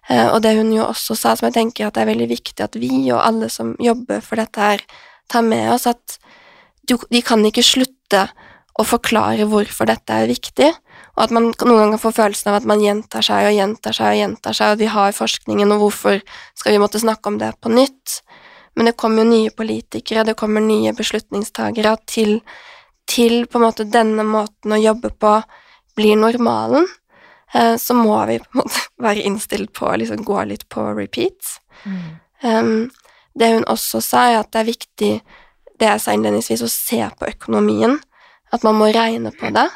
[0.09, 2.62] Eh, og det hun jo også sa, som jeg tenker at det er veldig viktig
[2.62, 4.85] at vi og alle som jobber for dette her,
[5.26, 6.20] tar med oss at
[6.87, 8.29] de kan ikke slutte
[8.79, 10.68] å forklare hvorfor dette er viktig,
[11.16, 14.12] og at man noen ganger får følelsen av at man gjentar seg og gjentar seg
[14.12, 16.18] og gjentar seg, og vi har forskningen, og hvorfor
[16.52, 18.18] skal vi måtte snakke om det på nytt?
[18.76, 22.42] Men det kommer jo nye politikere, det kommer nye beslutningstagere til,
[23.09, 25.38] til på en måte denne måten å jobbe på
[25.96, 26.85] blir normalen,
[27.55, 30.85] eh, så må vi på en måte være innstilt på å liksom gå litt på
[30.92, 31.57] repeat.
[31.87, 32.90] Mm.
[33.38, 35.11] det hun også sa, er at det er viktig,
[35.81, 37.96] det jeg sa innledningsvis, å se på økonomien.
[38.52, 39.66] At man må regne på det.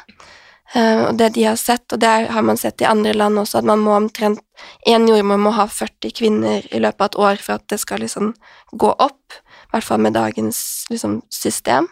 [0.71, 3.59] Uh, og det de har sett, og det har man sett i andre land også,
[3.59, 4.39] at man må omtrent
[4.87, 8.03] Én jordmor må ha 40 kvinner i løpet av et år for at det skal
[8.03, 8.35] liksom
[8.77, 9.33] gå opp.
[9.33, 10.59] I hvert fall med dagens
[10.91, 11.87] liksom, system.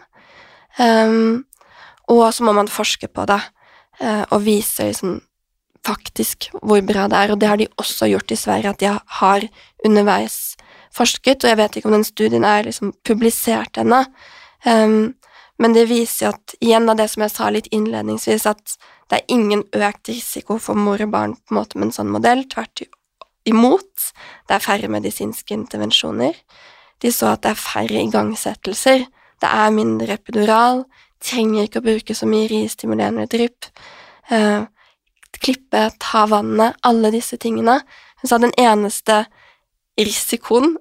[0.78, 1.44] Um,
[2.08, 3.40] og så må man forske på det,
[4.00, 5.18] uh, og vise liksom
[5.86, 8.90] faktisk hvor bra det er, og det har de også gjort i Sverige, at de
[9.20, 9.46] har
[9.84, 10.56] underveis
[10.94, 14.04] forsket, og jeg vet ikke om den studien er liksom publisert ennå,
[14.66, 15.12] um,
[15.60, 18.76] men det viser at, igjen av det som jeg sa litt innledningsvis, at
[19.10, 22.12] det er ingen økt risiko for mor og barn på en måte med en sånn
[22.14, 22.86] modell, tvert
[23.48, 24.10] imot,
[24.48, 26.36] det er færre medisinske intervensjoner.
[27.00, 29.06] De så at det er færre igangsettelser,
[29.40, 30.84] det er mindre epidural,
[31.20, 33.68] trenger ikke å bruke så mye ristimulerende drypp,
[34.32, 34.64] uh,
[35.40, 37.80] klippe, ta vannet, alle disse tingene.
[38.20, 39.26] Hun sa den eneste
[40.00, 40.78] risikoen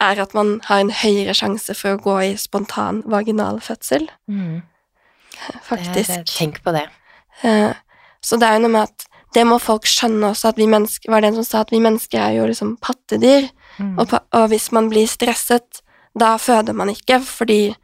[0.00, 4.62] er at man har en høyere sjanse for å gå i spontan vaginal fødsel, Mm.
[5.66, 6.08] faktisk.
[6.08, 6.88] Det, tenk på det.
[7.42, 7.72] Eh,
[8.22, 11.10] Så det er jo noe med at det må folk skjønne også, at vi mennesker
[11.10, 13.96] var det en som sa at vi mennesker er jo liksom pattedyr, Mm.
[14.00, 15.82] og, og hvis man blir stresset,
[16.18, 17.76] da føder man ikke, fordi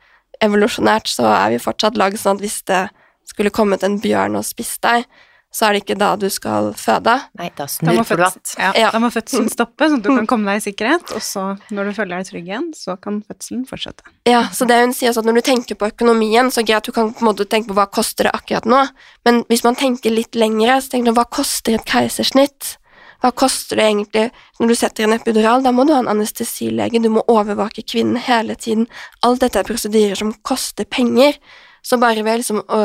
[0.42, 2.90] evolusjonært så er vi fortsatt laget sånn at hvis det
[3.24, 5.04] skulle kommet en bjørn og spist deg,
[5.54, 7.12] så er det ikke da du skal føde.
[7.38, 8.54] Nei, da snurper du att.
[8.58, 8.88] ja, Ja.
[8.90, 11.90] da må fødselen stoppe, sånn at du kan komme deg i sikkerhet, og så, når
[11.90, 14.02] du føler deg trygg igjen, så kan fødselen fortsette.
[14.26, 16.72] Ja, så det hun sier også at når du tenker på økonomien, så er det
[16.74, 18.82] greit, du kan på en måte tenke på hva koster det akkurat nå,
[19.24, 22.74] men hvis man tenker litt lengre, så tenker du hva koster et keisersnitt?
[23.22, 24.24] Hva koster det egentlig
[24.60, 25.62] når du setter en epidural?
[25.64, 28.84] Da må du ha en anestesilege, du må overvake kvinnen hele tiden.
[29.24, 31.38] Alt dette er prosedyrer som koster penger,
[31.80, 32.82] så bare ved liksom å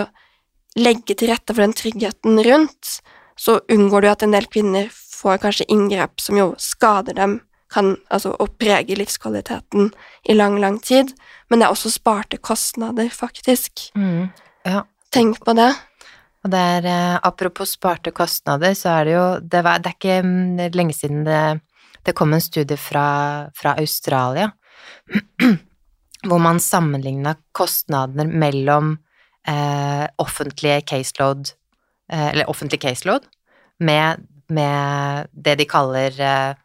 [0.77, 2.99] legge til rette for den tryggheten rundt,
[3.39, 7.93] så unngår du at en del kvinner får kanskje inngrep som jo skader dem, kan
[8.09, 9.91] altså og preger livskvaliteten
[10.25, 11.11] i lang, lang tid,
[11.49, 13.91] men det er også sparte kostnader, faktisk.
[13.95, 14.31] Mm.
[14.65, 14.83] Ja.
[15.13, 15.69] Tenk på det.
[16.43, 19.97] Og det er, eh, apropos sparte kostnader, så er det jo Det, var, det er
[19.97, 21.61] ikke mm, lenge siden det,
[22.05, 24.51] det kom en studie fra, fra Australia
[26.27, 28.97] hvor man sammenligna kostnader mellom
[29.47, 31.53] eh, offentlige caseload
[32.11, 33.27] eh, Eller offentlig caseload
[33.79, 36.55] med, med det de kaller eh,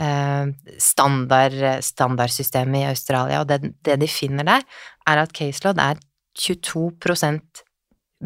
[0.00, 0.46] eh,
[0.78, 4.64] standard, standardsystemet i Australia, og det, det de finner der,
[5.06, 6.00] er at caseload er
[6.34, 7.62] 22%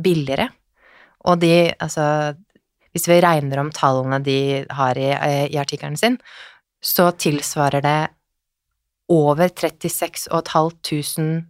[0.03, 0.49] billigere.
[1.29, 2.35] Og de, altså
[2.93, 5.11] Hvis vi regner om tallene de har i,
[5.53, 6.17] i artikkelen sin,
[6.81, 8.09] så tilsvarer det
[9.09, 11.45] over 36 500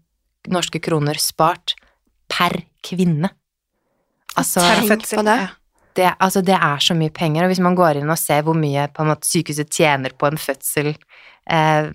[0.49, 1.77] norske kroner spart
[2.31, 3.31] per kvinne.
[4.38, 5.38] Altså, Tenk på det.
[5.99, 8.55] Det, altså, det er så mye penger, og hvis man går inn og ser hvor
[8.55, 11.88] mye på en måte, sykehuset tjener på en fødsel eh,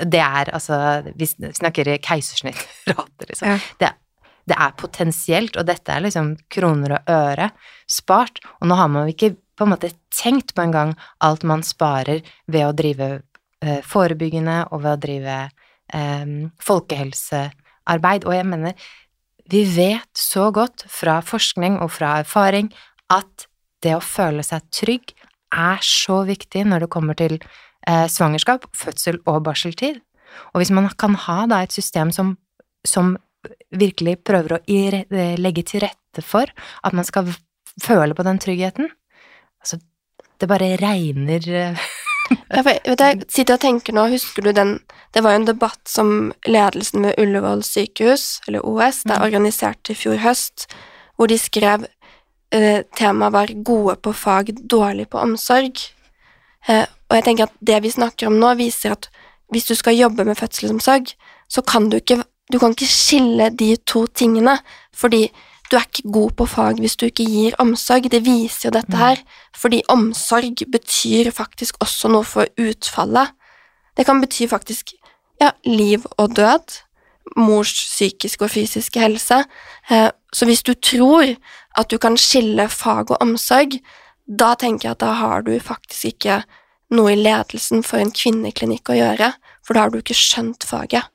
[0.00, 0.78] Det er altså
[1.12, 3.52] Vi snakker keisersnittrate, liksom.
[3.52, 3.58] Ja.
[3.82, 3.90] Det,
[4.48, 7.50] det er potensielt, og dette er liksom kroner og øre
[7.90, 8.40] spart.
[8.60, 12.24] Og nå har man jo ikke på en måte tenkt på engang alt man sparer
[12.50, 13.10] ved å drive
[13.64, 15.38] eh, forebyggende og ved å drive
[15.94, 16.34] eh,
[16.64, 18.26] folkehelsearbeid.
[18.28, 18.88] Og jeg mener,
[19.50, 22.70] vi vet så godt fra forskning og fra erfaring
[23.12, 23.46] at
[23.84, 25.12] det å føle seg trygg
[25.54, 30.00] er så viktig når det kommer til eh, svangerskap, fødsel og barseltid.
[30.52, 32.34] Og hvis man kan ha da et system som,
[32.86, 33.14] som
[33.74, 37.28] virkelig prøver å eh, legge til rette for at man skal
[37.82, 38.92] føle på den tryggheten
[39.64, 39.78] Altså,
[40.36, 41.84] det bare regner eh,
[42.30, 44.80] jeg- vet jeg sitter og tenker nå, husker du den
[45.14, 49.22] Det var jo en debatt som ledelsen ved Ullevål sykehus, eller OS, der Mm.
[49.22, 50.66] organiserte i fjor høst,
[51.16, 51.86] hvor de skrev
[52.52, 55.90] eh, Temaet var 'gode på fag, dårlig på omsorg'.
[56.68, 59.08] Eh, og jeg tenker at det vi snakker om nå, viser at
[59.52, 61.14] hvis du skal jobbe med fødselsomsorg,
[61.48, 64.58] så kan du ikke Du kan ikke skille de to tingene,
[64.94, 65.30] fordi
[65.70, 68.10] du er ikke god på fag hvis du ikke gir omsorg.
[68.12, 69.22] Det viser jo dette her.
[69.56, 73.32] Fordi omsorg betyr faktisk også noe for utfallet.
[73.96, 74.92] Det kan bety faktisk
[75.40, 76.80] ja, liv og død.
[77.40, 79.44] Mors psykiske og fysiske helse.
[79.90, 81.36] Eh, Så hvis du tror
[81.78, 83.78] at du kan skille fag og omsorg,
[84.26, 86.42] da tenker jeg at da har du faktisk ikke
[86.90, 91.06] noe i ledelsen for en kvinneklinikk å gjøre, for da har du ikke skjønt faget.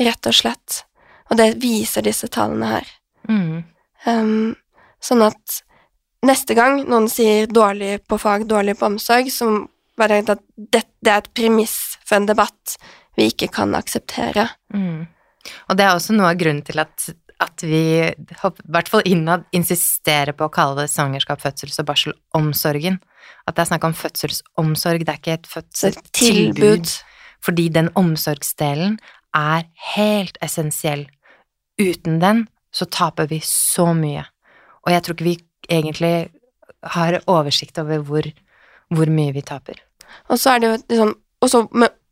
[0.00, 0.84] Rett og slett.
[1.30, 2.92] Og det viser disse tallene her.
[3.28, 3.62] Mm.
[4.02, 4.54] Um,
[5.02, 5.62] sånn at
[6.26, 9.48] neste gang noen sier dårlig på fag, dårlig på omsorg, så
[9.98, 12.76] bare tenk at det, det er et premiss for en debatt
[13.18, 14.48] vi ikke kan akseptere.
[14.74, 15.04] Mm.
[15.68, 17.08] Og det er også noe av grunnen til at,
[17.42, 23.00] at vi, i hvert fall innad, insisterer på å kalle det svangerskap, fødsels- og barselomsorgen.
[23.46, 26.54] At det er snakk om fødselsomsorg, det er ikke et fødselstilbud.
[26.54, 26.94] tilbud.
[27.42, 29.00] Fordi den omsorgsdelen
[29.34, 31.08] er helt essensiell.
[31.80, 34.24] Uten den så taper vi så mye.
[34.86, 35.36] Og jeg tror ikke vi
[35.70, 36.14] egentlig
[36.96, 38.26] har oversikt over hvor,
[38.90, 39.78] hvor mye vi taper.
[40.28, 41.58] Og så er det jo liksom Og så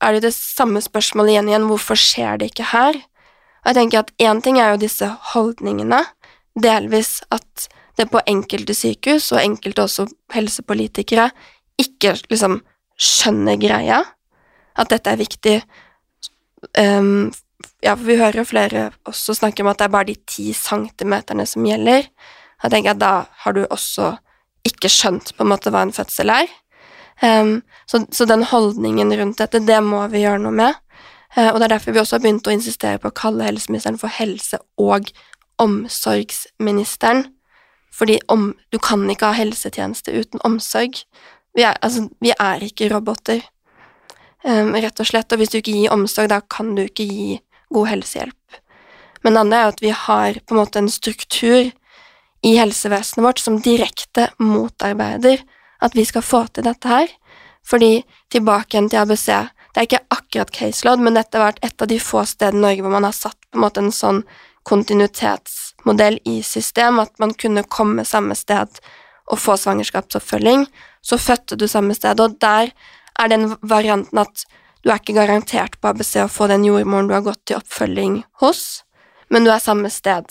[0.02, 2.96] er det jo det samme spørsmålet igjen igjen, hvorfor skjer det ikke her?
[3.62, 6.00] Og jeg tenker at én ting er jo disse holdningene,
[6.58, 11.28] delvis at det på enkelte sykehus, og enkelte også helsepolitikere,
[11.78, 12.58] ikke liksom
[12.98, 14.00] skjønner greia,
[14.74, 15.56] at dette er viktig.
[16.74, 17.30] Ehm,
[17.80, 20.50] ja, for vi hører jo flere også snakke om at det er bare de ti
[20.56, 22.08] centimeterne som gjelder.
[22.60, 24.14] Da tenker jeg at da har du også
[24.68, 26.50] ikke skjønt på en måte hva en fødsel er.
[27.20, 30.78] Um, så, så den holdningen rundt dette, det må vi gjøre noe med.
[31.36, 34.00] Uh, og det er derfor vi også har begynt å insistere på å kalle helseministeren
[34.00, 35.12] for helse- og
[35.60, 37.26] omsorgsministeren.
[37.96, 41.02] Fordi om, du kan ikke ha helsetjeneste uten omsorg.
[41.56, 43.42] Vi er, altså, vi er ikke roboter,
[44.44, 45.32] um, rett og slett.
[45.32, 47.40] Og hvis du ikke gir omsorg, da kan du ikke gi
[47.74, 48.60] god helsehjelp.
[49.22, 51.70] Men det andre er at vi har på en måte en struktur
[52.42, 55.42] i helsevesenet vårt som direkte motarbeider
[55.84, 57.08] at vi skal få til dette her.
[57.66, 58.00] Fordi
[58.32, 59.26] tilbake igjen til ABC
[59.70, 62.62] Det er ikke akkurat caseload, men dette har vært et av de få stedene i
[62.64, 64.24] Norge hvor man har satt på en måte en sånn
[64.66, 68.80] kontinuitetsmodell i system, at man kunne komme samme sted
[69.30, 70.66] og få svangerskapsoppfølging.
[71.06, 72.72] Så fødte du samme sted, og der
[73.14, 74.42] er den varianten at
[74.82, 78.22] du er ikke garantert på ABC å få den jordmoren du har gått til oppfølging
[78.40, 78.82] hos,
[79.30, 80.24] men du er samme sted.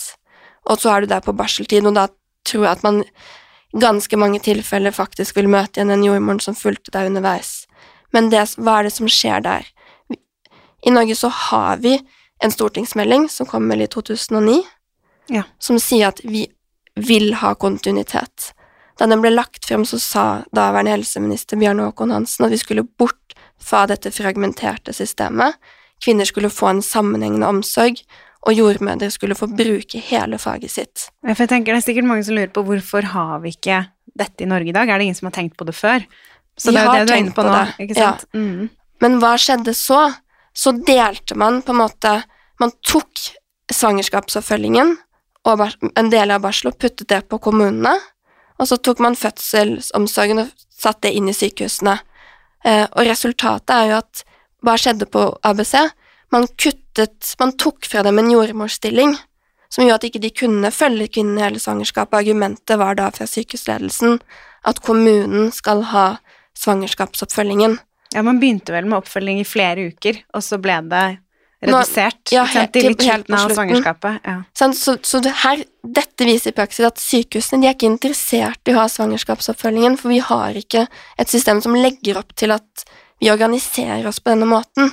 [0.68, 2.08] Og så er du der på barseltid, og da
[2.48, 6.56] tror jeg at man i ganske mange tilfeller faktisk vil møte igjen den jordmoren som
[6.58, 7.68] fulgte deg underveis.
[8.12, 9.66] Men det, hva er det som skjer der?
[10.82, 11.94] I Norge så har vi
[12.42, 14.62] en stortingsmelding som kom vel i 2009,
[15.30, 15.44] Ja.
[15.60, 16.48] som sier at vi
[16.96, 18.52] vil ha kontinuitet.
[18.98, 22.82] Da den ble lagt frem, så sa daværende helseminister Bjarne Håkon Hansen at vi skulle
[22.98, 25.56] bort fra dette fragmenterte systemet.
[26.04, 28.00] Kvinner skulle få en sammenhengende omsorg,
[28.48, 31.08] og jordmødre skulle få bruke hele faget sitt.
[31.26, 33.82] Ja, For jeg tenker Det er sikkert mange som lurer på hvorfor har vi ikke
[34.16, 34.88] dette i Norge i dag?
[34.88, 36.06] Er det ingen som har tenkt på det før?
[36.56, 38.14] Så det er jo det du er inne på på nå, det, ikke ja.
[38.32, 38.70] Mm.
[39.00, 40.00] Men hva skjedde så?
[40.56, 42.22] Så delte man på en måte
[42.60, 43.08] Man tok
[43.72, 44.96] svangerskapsoppfølgingen
[45.48, 45.62] og
[45.96, 47.94] en del av barsel og puttet det på kommunene,
[48.60, 51.94] og så tok man fødselsomsorgen og satte det inn i sykehusene.
[52.64, 54.24] Eh, og resultatet er jo at
[54.64, 55.74] hva skjedde på ABC?
[56.30, 59.16] man kuttet Man tok fra dem en jordmorstilling,
[59.70, 62.18] som gjorde at ikke de kunne følge kvinnen hele svangerskapet.
[62.18, 64.18] Argumentet var da fra sykehusledelsen
[64.66, 66.06] at kommunen skal ha
[66.58, 67.78] svangerskapsoppfølgingen.
[68.14, 71.04] Ja, man begynte vel med oppfølging i flere uker, og så ble det
[71.62, 74.20] redusert ja, ikke sant, helt i til- litt slutten av svangerskapet.
[74.24, 74.36] Ja.
[74.58, 78.68] Sånn, Så, så det her, dette viser i praksis at sykehusene de er ikke interessert
[78.68, 80.86] i å ha svangerskapsoppfølgingen, for vi har ikke
[81.18, 82.84] et system som legger opp til at
[83.20, 84.92] vi organiserer oss på denne måten.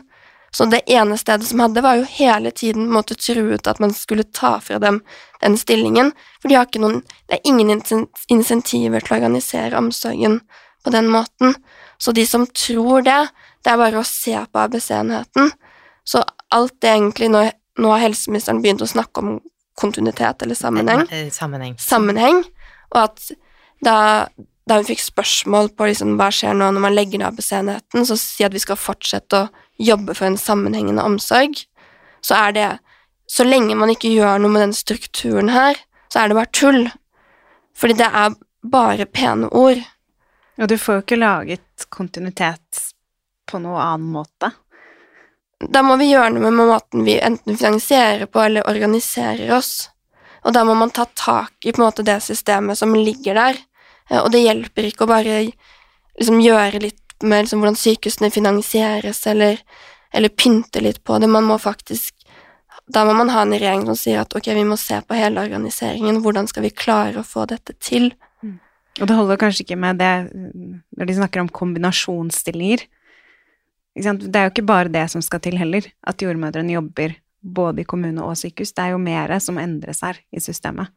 [0.51, 3.79] Så det ene stedet som hadde, var jo hele tiden på en måte truet at
[3.83, 5.01] man skulle ta fra dem
[5.41, 7.69] den stillingen, for de har ikke noen, det er ingen
[8.31, 10.39] insentiver til å organisere omsorgen
[10.83, 11.55] på den måten.
[11.99, 13.19] Så de som tror det,
[13.63, 15.51] det er bare å se på ABC-enheten.
[16.07, 16.23] Så
[16.55, 17.41] alt det egentlig, nå,
[17.79, 19.39] nå har helseministeren begynt å snakke om
[19.77, 21.75] kontinuitet eller sammenheng, Eh, Sammenheng.
[21.77, 22.43] sammenheng,
[22.95, 23.31] og at
[23.83, 23.95] da,
[24.67, 28.17] da hun fikk spørsmål på liksom, hva skjer nå når man legger ned ABC-enheten, så
[28.17, 31.65] sier at vi skal fortsette å jobbe for en sammenhengende omsorg,
[32.25, 32.69] så er det
[33.29, 35.75] Så lenge man ikke gjør noe med den strukturen her,
[36.07, 36.85] så er det bare tull.
[37.75, 39.81] Fordi det er bare pene ord.
[40.57, 42.79] Og du får jo ikke laget kontinuitet
[43.51, 44.53] på noe annen måte.
[45.57, 49.89] Da må vi gjøre noe med måten vi enten finansierer på eller organiserer oss.
[50.45, 53.57] Og da må man ta tak i måte det systemet som ligger der.
[54.09, 55.39] Eh, Og det hjelper ikke å bare
[56.19, 59.57] liksom gjøre litt med liksom hvordan sykehusene finansieres, eller,
[60.13, 61.27] eller pynte litt på det.
[61.27, 62.13] Man må faktisk
[62.87, 65.41] Da må man ha en regjering som sier at ok, vi må se på hele
[65.41, 66.21] organiseringen.
[66.23, 68.13] Hvordan skal vi klare å få dette til?
[69.01, 72.85] Og det holder kanskje ikke med det mm, når de snakker om kombinasjonsstillinger.
[73.97, 77.87] Det er jo ikke bare det som skal til heller, at jordmødrene jobber både i
[77.87, 78.73] kommune og sykehus.
[78.75, 80.91] Det er jo mer som endres her i systemet.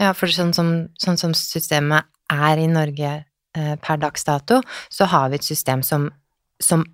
[0.00, 3.10] Ja, for sånn som, sånn som systemet er i Norge
[3.56, 6.08] eh, per dags dato, så har vi et system som,
[6.62, 6.84] som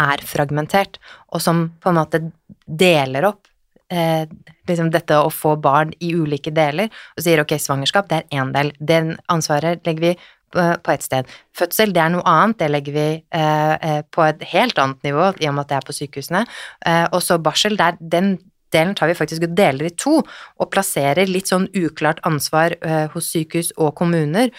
[0.00, 0.98] er fragmentert,
[1.32, 2.20] og som på en måte
[2.64, 3.50] deler opp
[3.92, 4.24] eh,
[4.68, 8.54] liksom dette å få barn i ulike deler, og sier ok, svangerskap, det er én
[8.54, 8.72] del.
[8.80, 10.14] Den ansvaret legger vi
[10.54, 11.28] på ett sted.
[11.56, 15.30] Fødsel, det er noe annet, det legger vi eh, eh, på et helt annet nivå,
[15.40, 16.44] i og med at det er på sykehusene.
[16.86, 18.36] Eh, og så barsel, der, den
[18.74, 23.06] delen tar vi faktisk og deler i to, og plasserer litt sånn uklart ansvar eh,
[23.14, 24.50] hos sykehus og kommuner.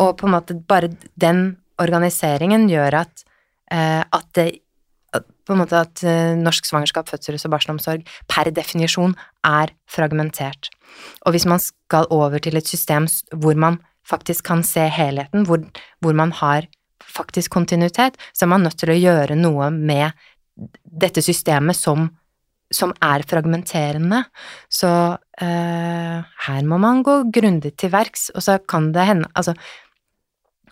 [0.00, 1.44] Og på en måte bare den
[1.80, 3.24] organiseringen gjør at,
[3.72, 4.50] eh, at det
[5.50, 10.70] på en måte at eh, norsk svangerskap, fødsels- og barselomsorg per definisjon er fragmentert.
[11.26, 15.62] Og hvis man skal over til et system hvor man faktisk kan se helheten, hvor,
[16.02, 16.68] hvor man har
[17.10, 20.10] faktisk kontinuitet, så er man nødt til å gjøre noe med
[20.84, 22.08] dette systemet som,
[22.72, 24.24] som er fragmenterende.
[24.70, 24.90] Så
[25.40, 29.56] eh, her må man gå grundig til verks, og så kan det hende Altså,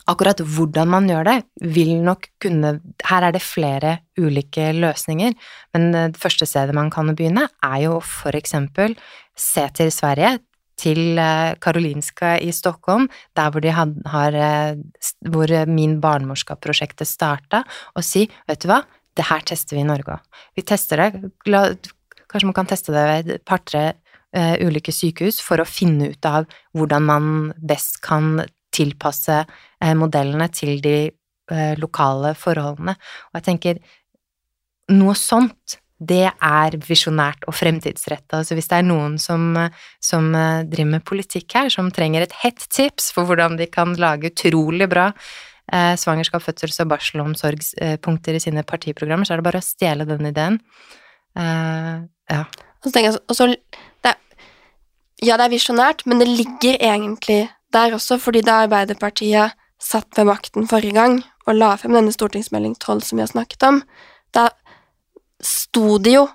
[0.09, 1.38] akkurat hvordan man gjør det,
[1.74, 5.35] vil nok kunne Her er det flere ulike løsninger,
[5.77, 8.96] men det første stedet man kan begynne, er jo for eksempel
[9.38, 10.38] se til Sverige,
[10.78, 14.78] til eh, Karolinska i Stockholm, der hvor de har eh,
[15.26, 17.64] Hvor Min barnmorskap-prosjektet starta,
[17.94, 18.82] og si, vet du hva,
[19.18, 20.42] det her tester vi i Norge òg.
[20.56, 21.88] Vi tester det,
[22.30, 23.84] kanskje man kan teste det ved et par-tre
[24.36, 28.38] eh, ulike sykehus for å finne ut av hvordan man best kan
[28.74, 32.94] tilpasse eh, modellene til de eh, lokale forholdene.
[33.30, 33.82] Og jeg tenker,
[34.94, 38.38] noe sånt, det er visjonært og fremtidsretta.
[38.38, 39.50] Altså hvis det er noen som,
[40.04, 43.96] som eh, driver med politikk her, som trenger et hett tips for hvordan de kan
[43.98, 45.08] lage utrolig bra
[45.72, 50.30] eh, svangerskap, fødsels- og barselomsorgspunkter i sine partiprogrammer, så er det bare å stjele den
[50.30, 50.61] ideen.
[51.38, 51.94] Eh,
[52.30, 52.42] ja.
[52.78, 53.48] Og så tenker jeg så-
[54.02, 54.16] det er,
[55.20, 60.26] Ja, det er visjonært, men det ligger egentlig der også, fordi da Arbeiderpartiet satt ved
[60.26, 63.82] makten forrige gang og la frem denne stortingsmelding 12 som vi har snakket om,
[65.44, 66.27] sto de jo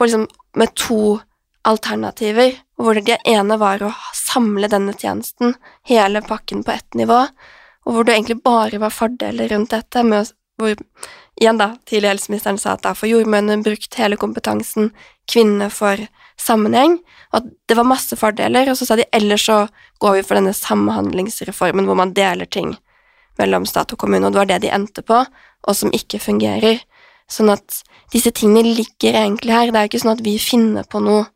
[0.00, 1.20] liksom med to
[1.62, 5.54] alternativer, hvor det ene var å samle denne tjenesten,
[5.84, 7.26] hele pakken på ett nivå,
[7.84, 10.30] og hvor det egentlig bare var fordeler rundt dette, med å,
[10.60, 10.74] hvor
[11.40, 14.90] igjen da, tidligere helseministeren sa at da får jordmødrene brukt hele kompetansen,
[15.30, 16.06] kvinnene får
[16.40, 16.98] sammenheng,
[17.30, 19.62] og at det var masse fordeler, og så sa de ellers så
[20.00, 22.74] går vi for denne samhandlingsreformen hvor man deler ting
[23.40, 25.20] mellom stat og kommune, og det var det de endte på,
[25.60, 26.80] og som ikke fungerer.
[27.30, 30.88] Sånn at disse tingene ligger egentlig her, det er jo ikke sånn at vi finner
[30.90, 31.28] på noe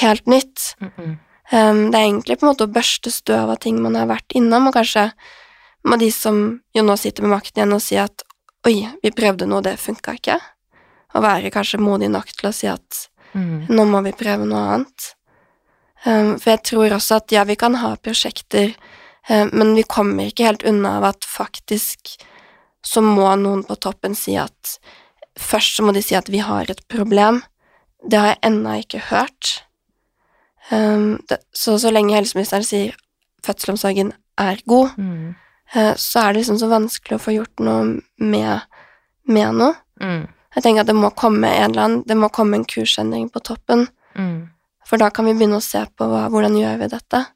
[0.00, 0.74] helt nytt.
[0.80, 1.16] Mm -mm.
[1.50, 4.34] Um, det er egentlig på en måte å børste støv av ting man har vært
[4.36, 5.12] innom, og kanskje
[5.84, 8.22] må de som jo nå sitter med makten igjen og si at
[8.66, 10.40] oi, vi prøvde noe, det funka ikke,
[11.14, 13.66] og være kanskje modig nok til å si at Mm.
[13.68, 15.12] nå må vi prøve noe annet.
[16.06, 18.74] Um, for jeg tror også at ja, vi kan ha prosjekter,
[19.28, 22.14] um, men vi kommer ikke helt unna av at faktisk
[22.86, 24.78] så må noen på toppen si at
[25.38, 27.42] først så må de si at vi har et problem.
[28.04, 29.62] Det har jeg ennå ikke hørt.
[30.70, 32.96] Um, det, så så lenge helseministeren sier
[33.46, 35.34] fødselsomsorgen er god, Mm.
[35.76, 38.60] uh, så er det liksom så vanskelig å få gjort noe med,
[39.26, 39.74] med noe.
[40.00, 40.26] Mm.
[40.56, 43.40] Jeg tenker at det må komme en eller annen, det må komme en kursendring på
[43.40, 44.48] toppen, Mm.
[44.84, 47.26] for da kan vi begynne å se på hva, hvordan gjør vi dette.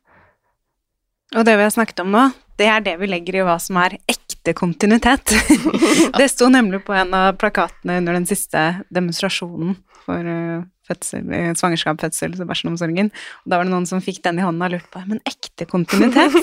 [1.36, 3.78] Og det vi har snakket om nå, det er det vi legger i hva som
[3.82, 5.34] er ekte kontinuitet.
[6.18, 11.52] det sto nemlig på en av plakatene under den siste demonstrasjonen for eh, fødsel, eh,
[11.58, 13.10] svangerskap, fødsel barselomsorgen.
[13.44, 15.66] Og da var det noen som fikk den i hånda og lurte på men ekte
[15.70, 16.36] kontinuitet?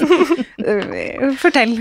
[1.44, 1.76] Fortell.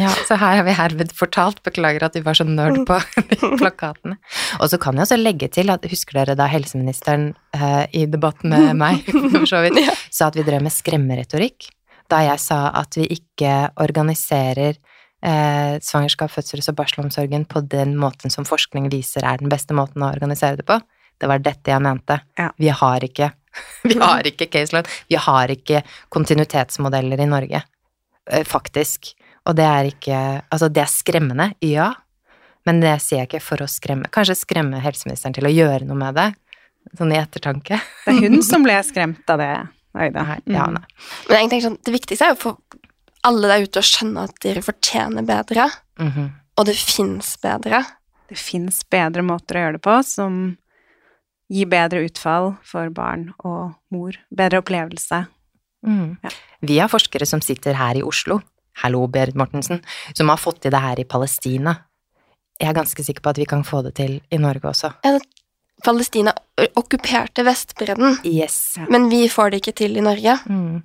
[0.00, 1.62] Ja, så her har vi herved fortalt.
[1.66, 3.00] Beklager at vi var så nerd på
[3.60, 4.18] plakatene.
[4.60, 8.52] Og så kan jeg også legge til at husker dere da helseministeren eh, i debatten
[8.54, 9.80] med meg for så vidt,
[10.12, 11.70] sa at vi drev med skremmeretorikk?
[12.10, 18.32] Da jeg sa at vi ikke organiserer eh, svangerskap, fødsels- og barselomsorgen på den måten
[18.32, 20.80] som forskning viser er den beste måten å organisere det på.
[21.20, 22.18] Det var dette jeg mente.
[22.40, 22.50] Ja.
[22.58, 23.32] Vi har ikke
[23.82, 24.88] vi har ikke caseload.
[25.10, 25.82] Vi har ikke
[26.14, 27.62] kontinuitetsmodeller i Norge,
[28.30, 29.12] eh, faktisk.
[29.48, 31.92] Og det er ikke Altså, det er skremmende, ja,
[32.68, 35.96] men det sier jeg ikke for å skremme Kanskje skremme helseministeren til å gjøre noe
[35.96, 36.26] med det,
[36.98, 37.80] sånn i ettertanke.
[38.04, 39.52] Det er hun som ble skremt av det,
[39.94, 40.10] Nei,
[40.46, 40.74] ja, Mm.
[40.74, 40.84] nei.
[41.28, 42.56] Men jeg tenker sånn, det viktigste er jo for
[43.24, 46.30] alle der ute å skjønne at dere fortjener bedre, Mhm.
[46.56, 47.84] og det fins bedre.
[48.28, 50.56] Det fins bedre måter å gjøre det på som
[51.50, 54.12] gir bedre utfall for barn og mor.
[54.32, 55.26] Bedre opplevelse.
[55.84, 56.18] Mm.
[56.22, 56.30] Ja.
[56.62, 58.40] Vi har forskere som sitter her i Oslo,
[58.76, 59.82] hallo Berit Mortensen,
[60.14, 61.76] som har fått til det her i Palestina.
[62.60, 64.94] Jeg er ganske sikker på at vi kan få det til i Norge også.
[65.84, 66.32] Palestina
[66.76, 68.76] okkuperte Vestbredden, Yes.
[68.88, 70.36] men vi får det ikke til i Norge.
[70.48, 70.82] Mm.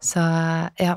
[0.00, 0.22] Så
[0.78, 0.96] ja.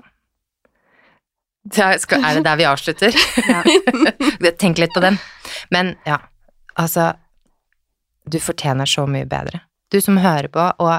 [1.63, 3.17] Da skal, er det der vi avslutter?
[3.51, 4.51] Ja.
[4.61, 5.17] Tenk litt på den.
[5.69, 6.17] Men ja,
[6.79, 7.11] altså
[8.31, 9.61] Du fortjener så mye bedre.
[9.91, 10.93] Du som hører på og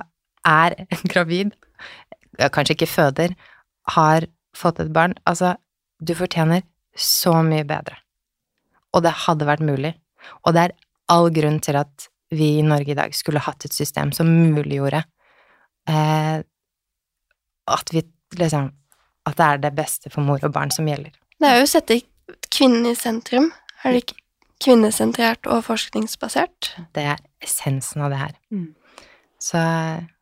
[0.47, 0.75] er
[1.13, 1.53] gravid,
[2.39, 3.35] kanskje ikke føder,
[3.95, 4.27] har
[4.59, 5.15] fått et barn.
[5.25, 5.55] Altså,
[6.03, 6.63] du fortjener
[6.99, 7.97] så mye bedre.
[8.93, 9.95] Og det hadde vært mulig.
[10.45, 10.75] Og det er
[11.11, 15.03] all grunn til at vi i Norge i dag skulle hatt et system som muliggjorde
[15.89, 16.39] eh,
[17.73, 18.03] at vi
[18.39, 18.71] liksom
[19.27, 21.13] At det er det beste for mor og barn som gjelder.
[21.39, 22.01] Det er jo å sette
[22.51, 23.53] kvinnen i sentrum.
[23.85, 24.17] Er det ikke
[24.65, 26.73] kvinnesentrert og forskningsbasert?
[26.91, 28.33] Det er essensen av det her.
[28.51, 28.73] Mm.
[29.39, 29.63] Så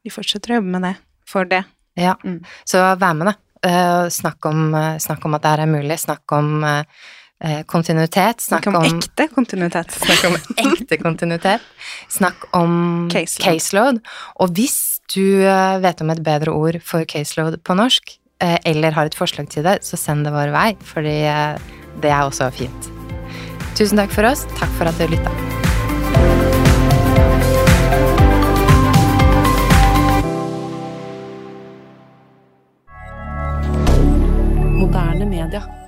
[0.04, 0.94] Vi fortsetter å jobbe med det.
[1.24, 1.62] For det.
[1.96, 2.12] ja.
[2.24, 2.42] Mm.
[2.68, 3.34] Så vær med, da.
[3.70, 5.98] Eh, snakk, om, eh, snakk om at det her er mulig.
[6.00, 6.84] Snakk om eh, eh,
[7.66, 8.42] kontinuitet.
[8.44, 9.94] Snakk Snakk om om ekte kontinuitet.
[10.04, 11.64] Snakk om ekte kontinuitet.
[12.12, 12.72] Snakk om
[13.12, 13.46] Caseload.
[13.46, 14.00] caseload.
[14.44, 18.94] Og hvis du eh, vet om et bedre ord for caseload på norsk, eh, eller
[18.96, 21.58] har et forslag til det, så send det vår vei, fordi eh,
[22.02, 22.90] det er også fint.
[23.78, 24.46] Tusen takk for oss.
[24.58, 25.32] Takk for at du lytta.
[34.80, 35.79] Moderne media.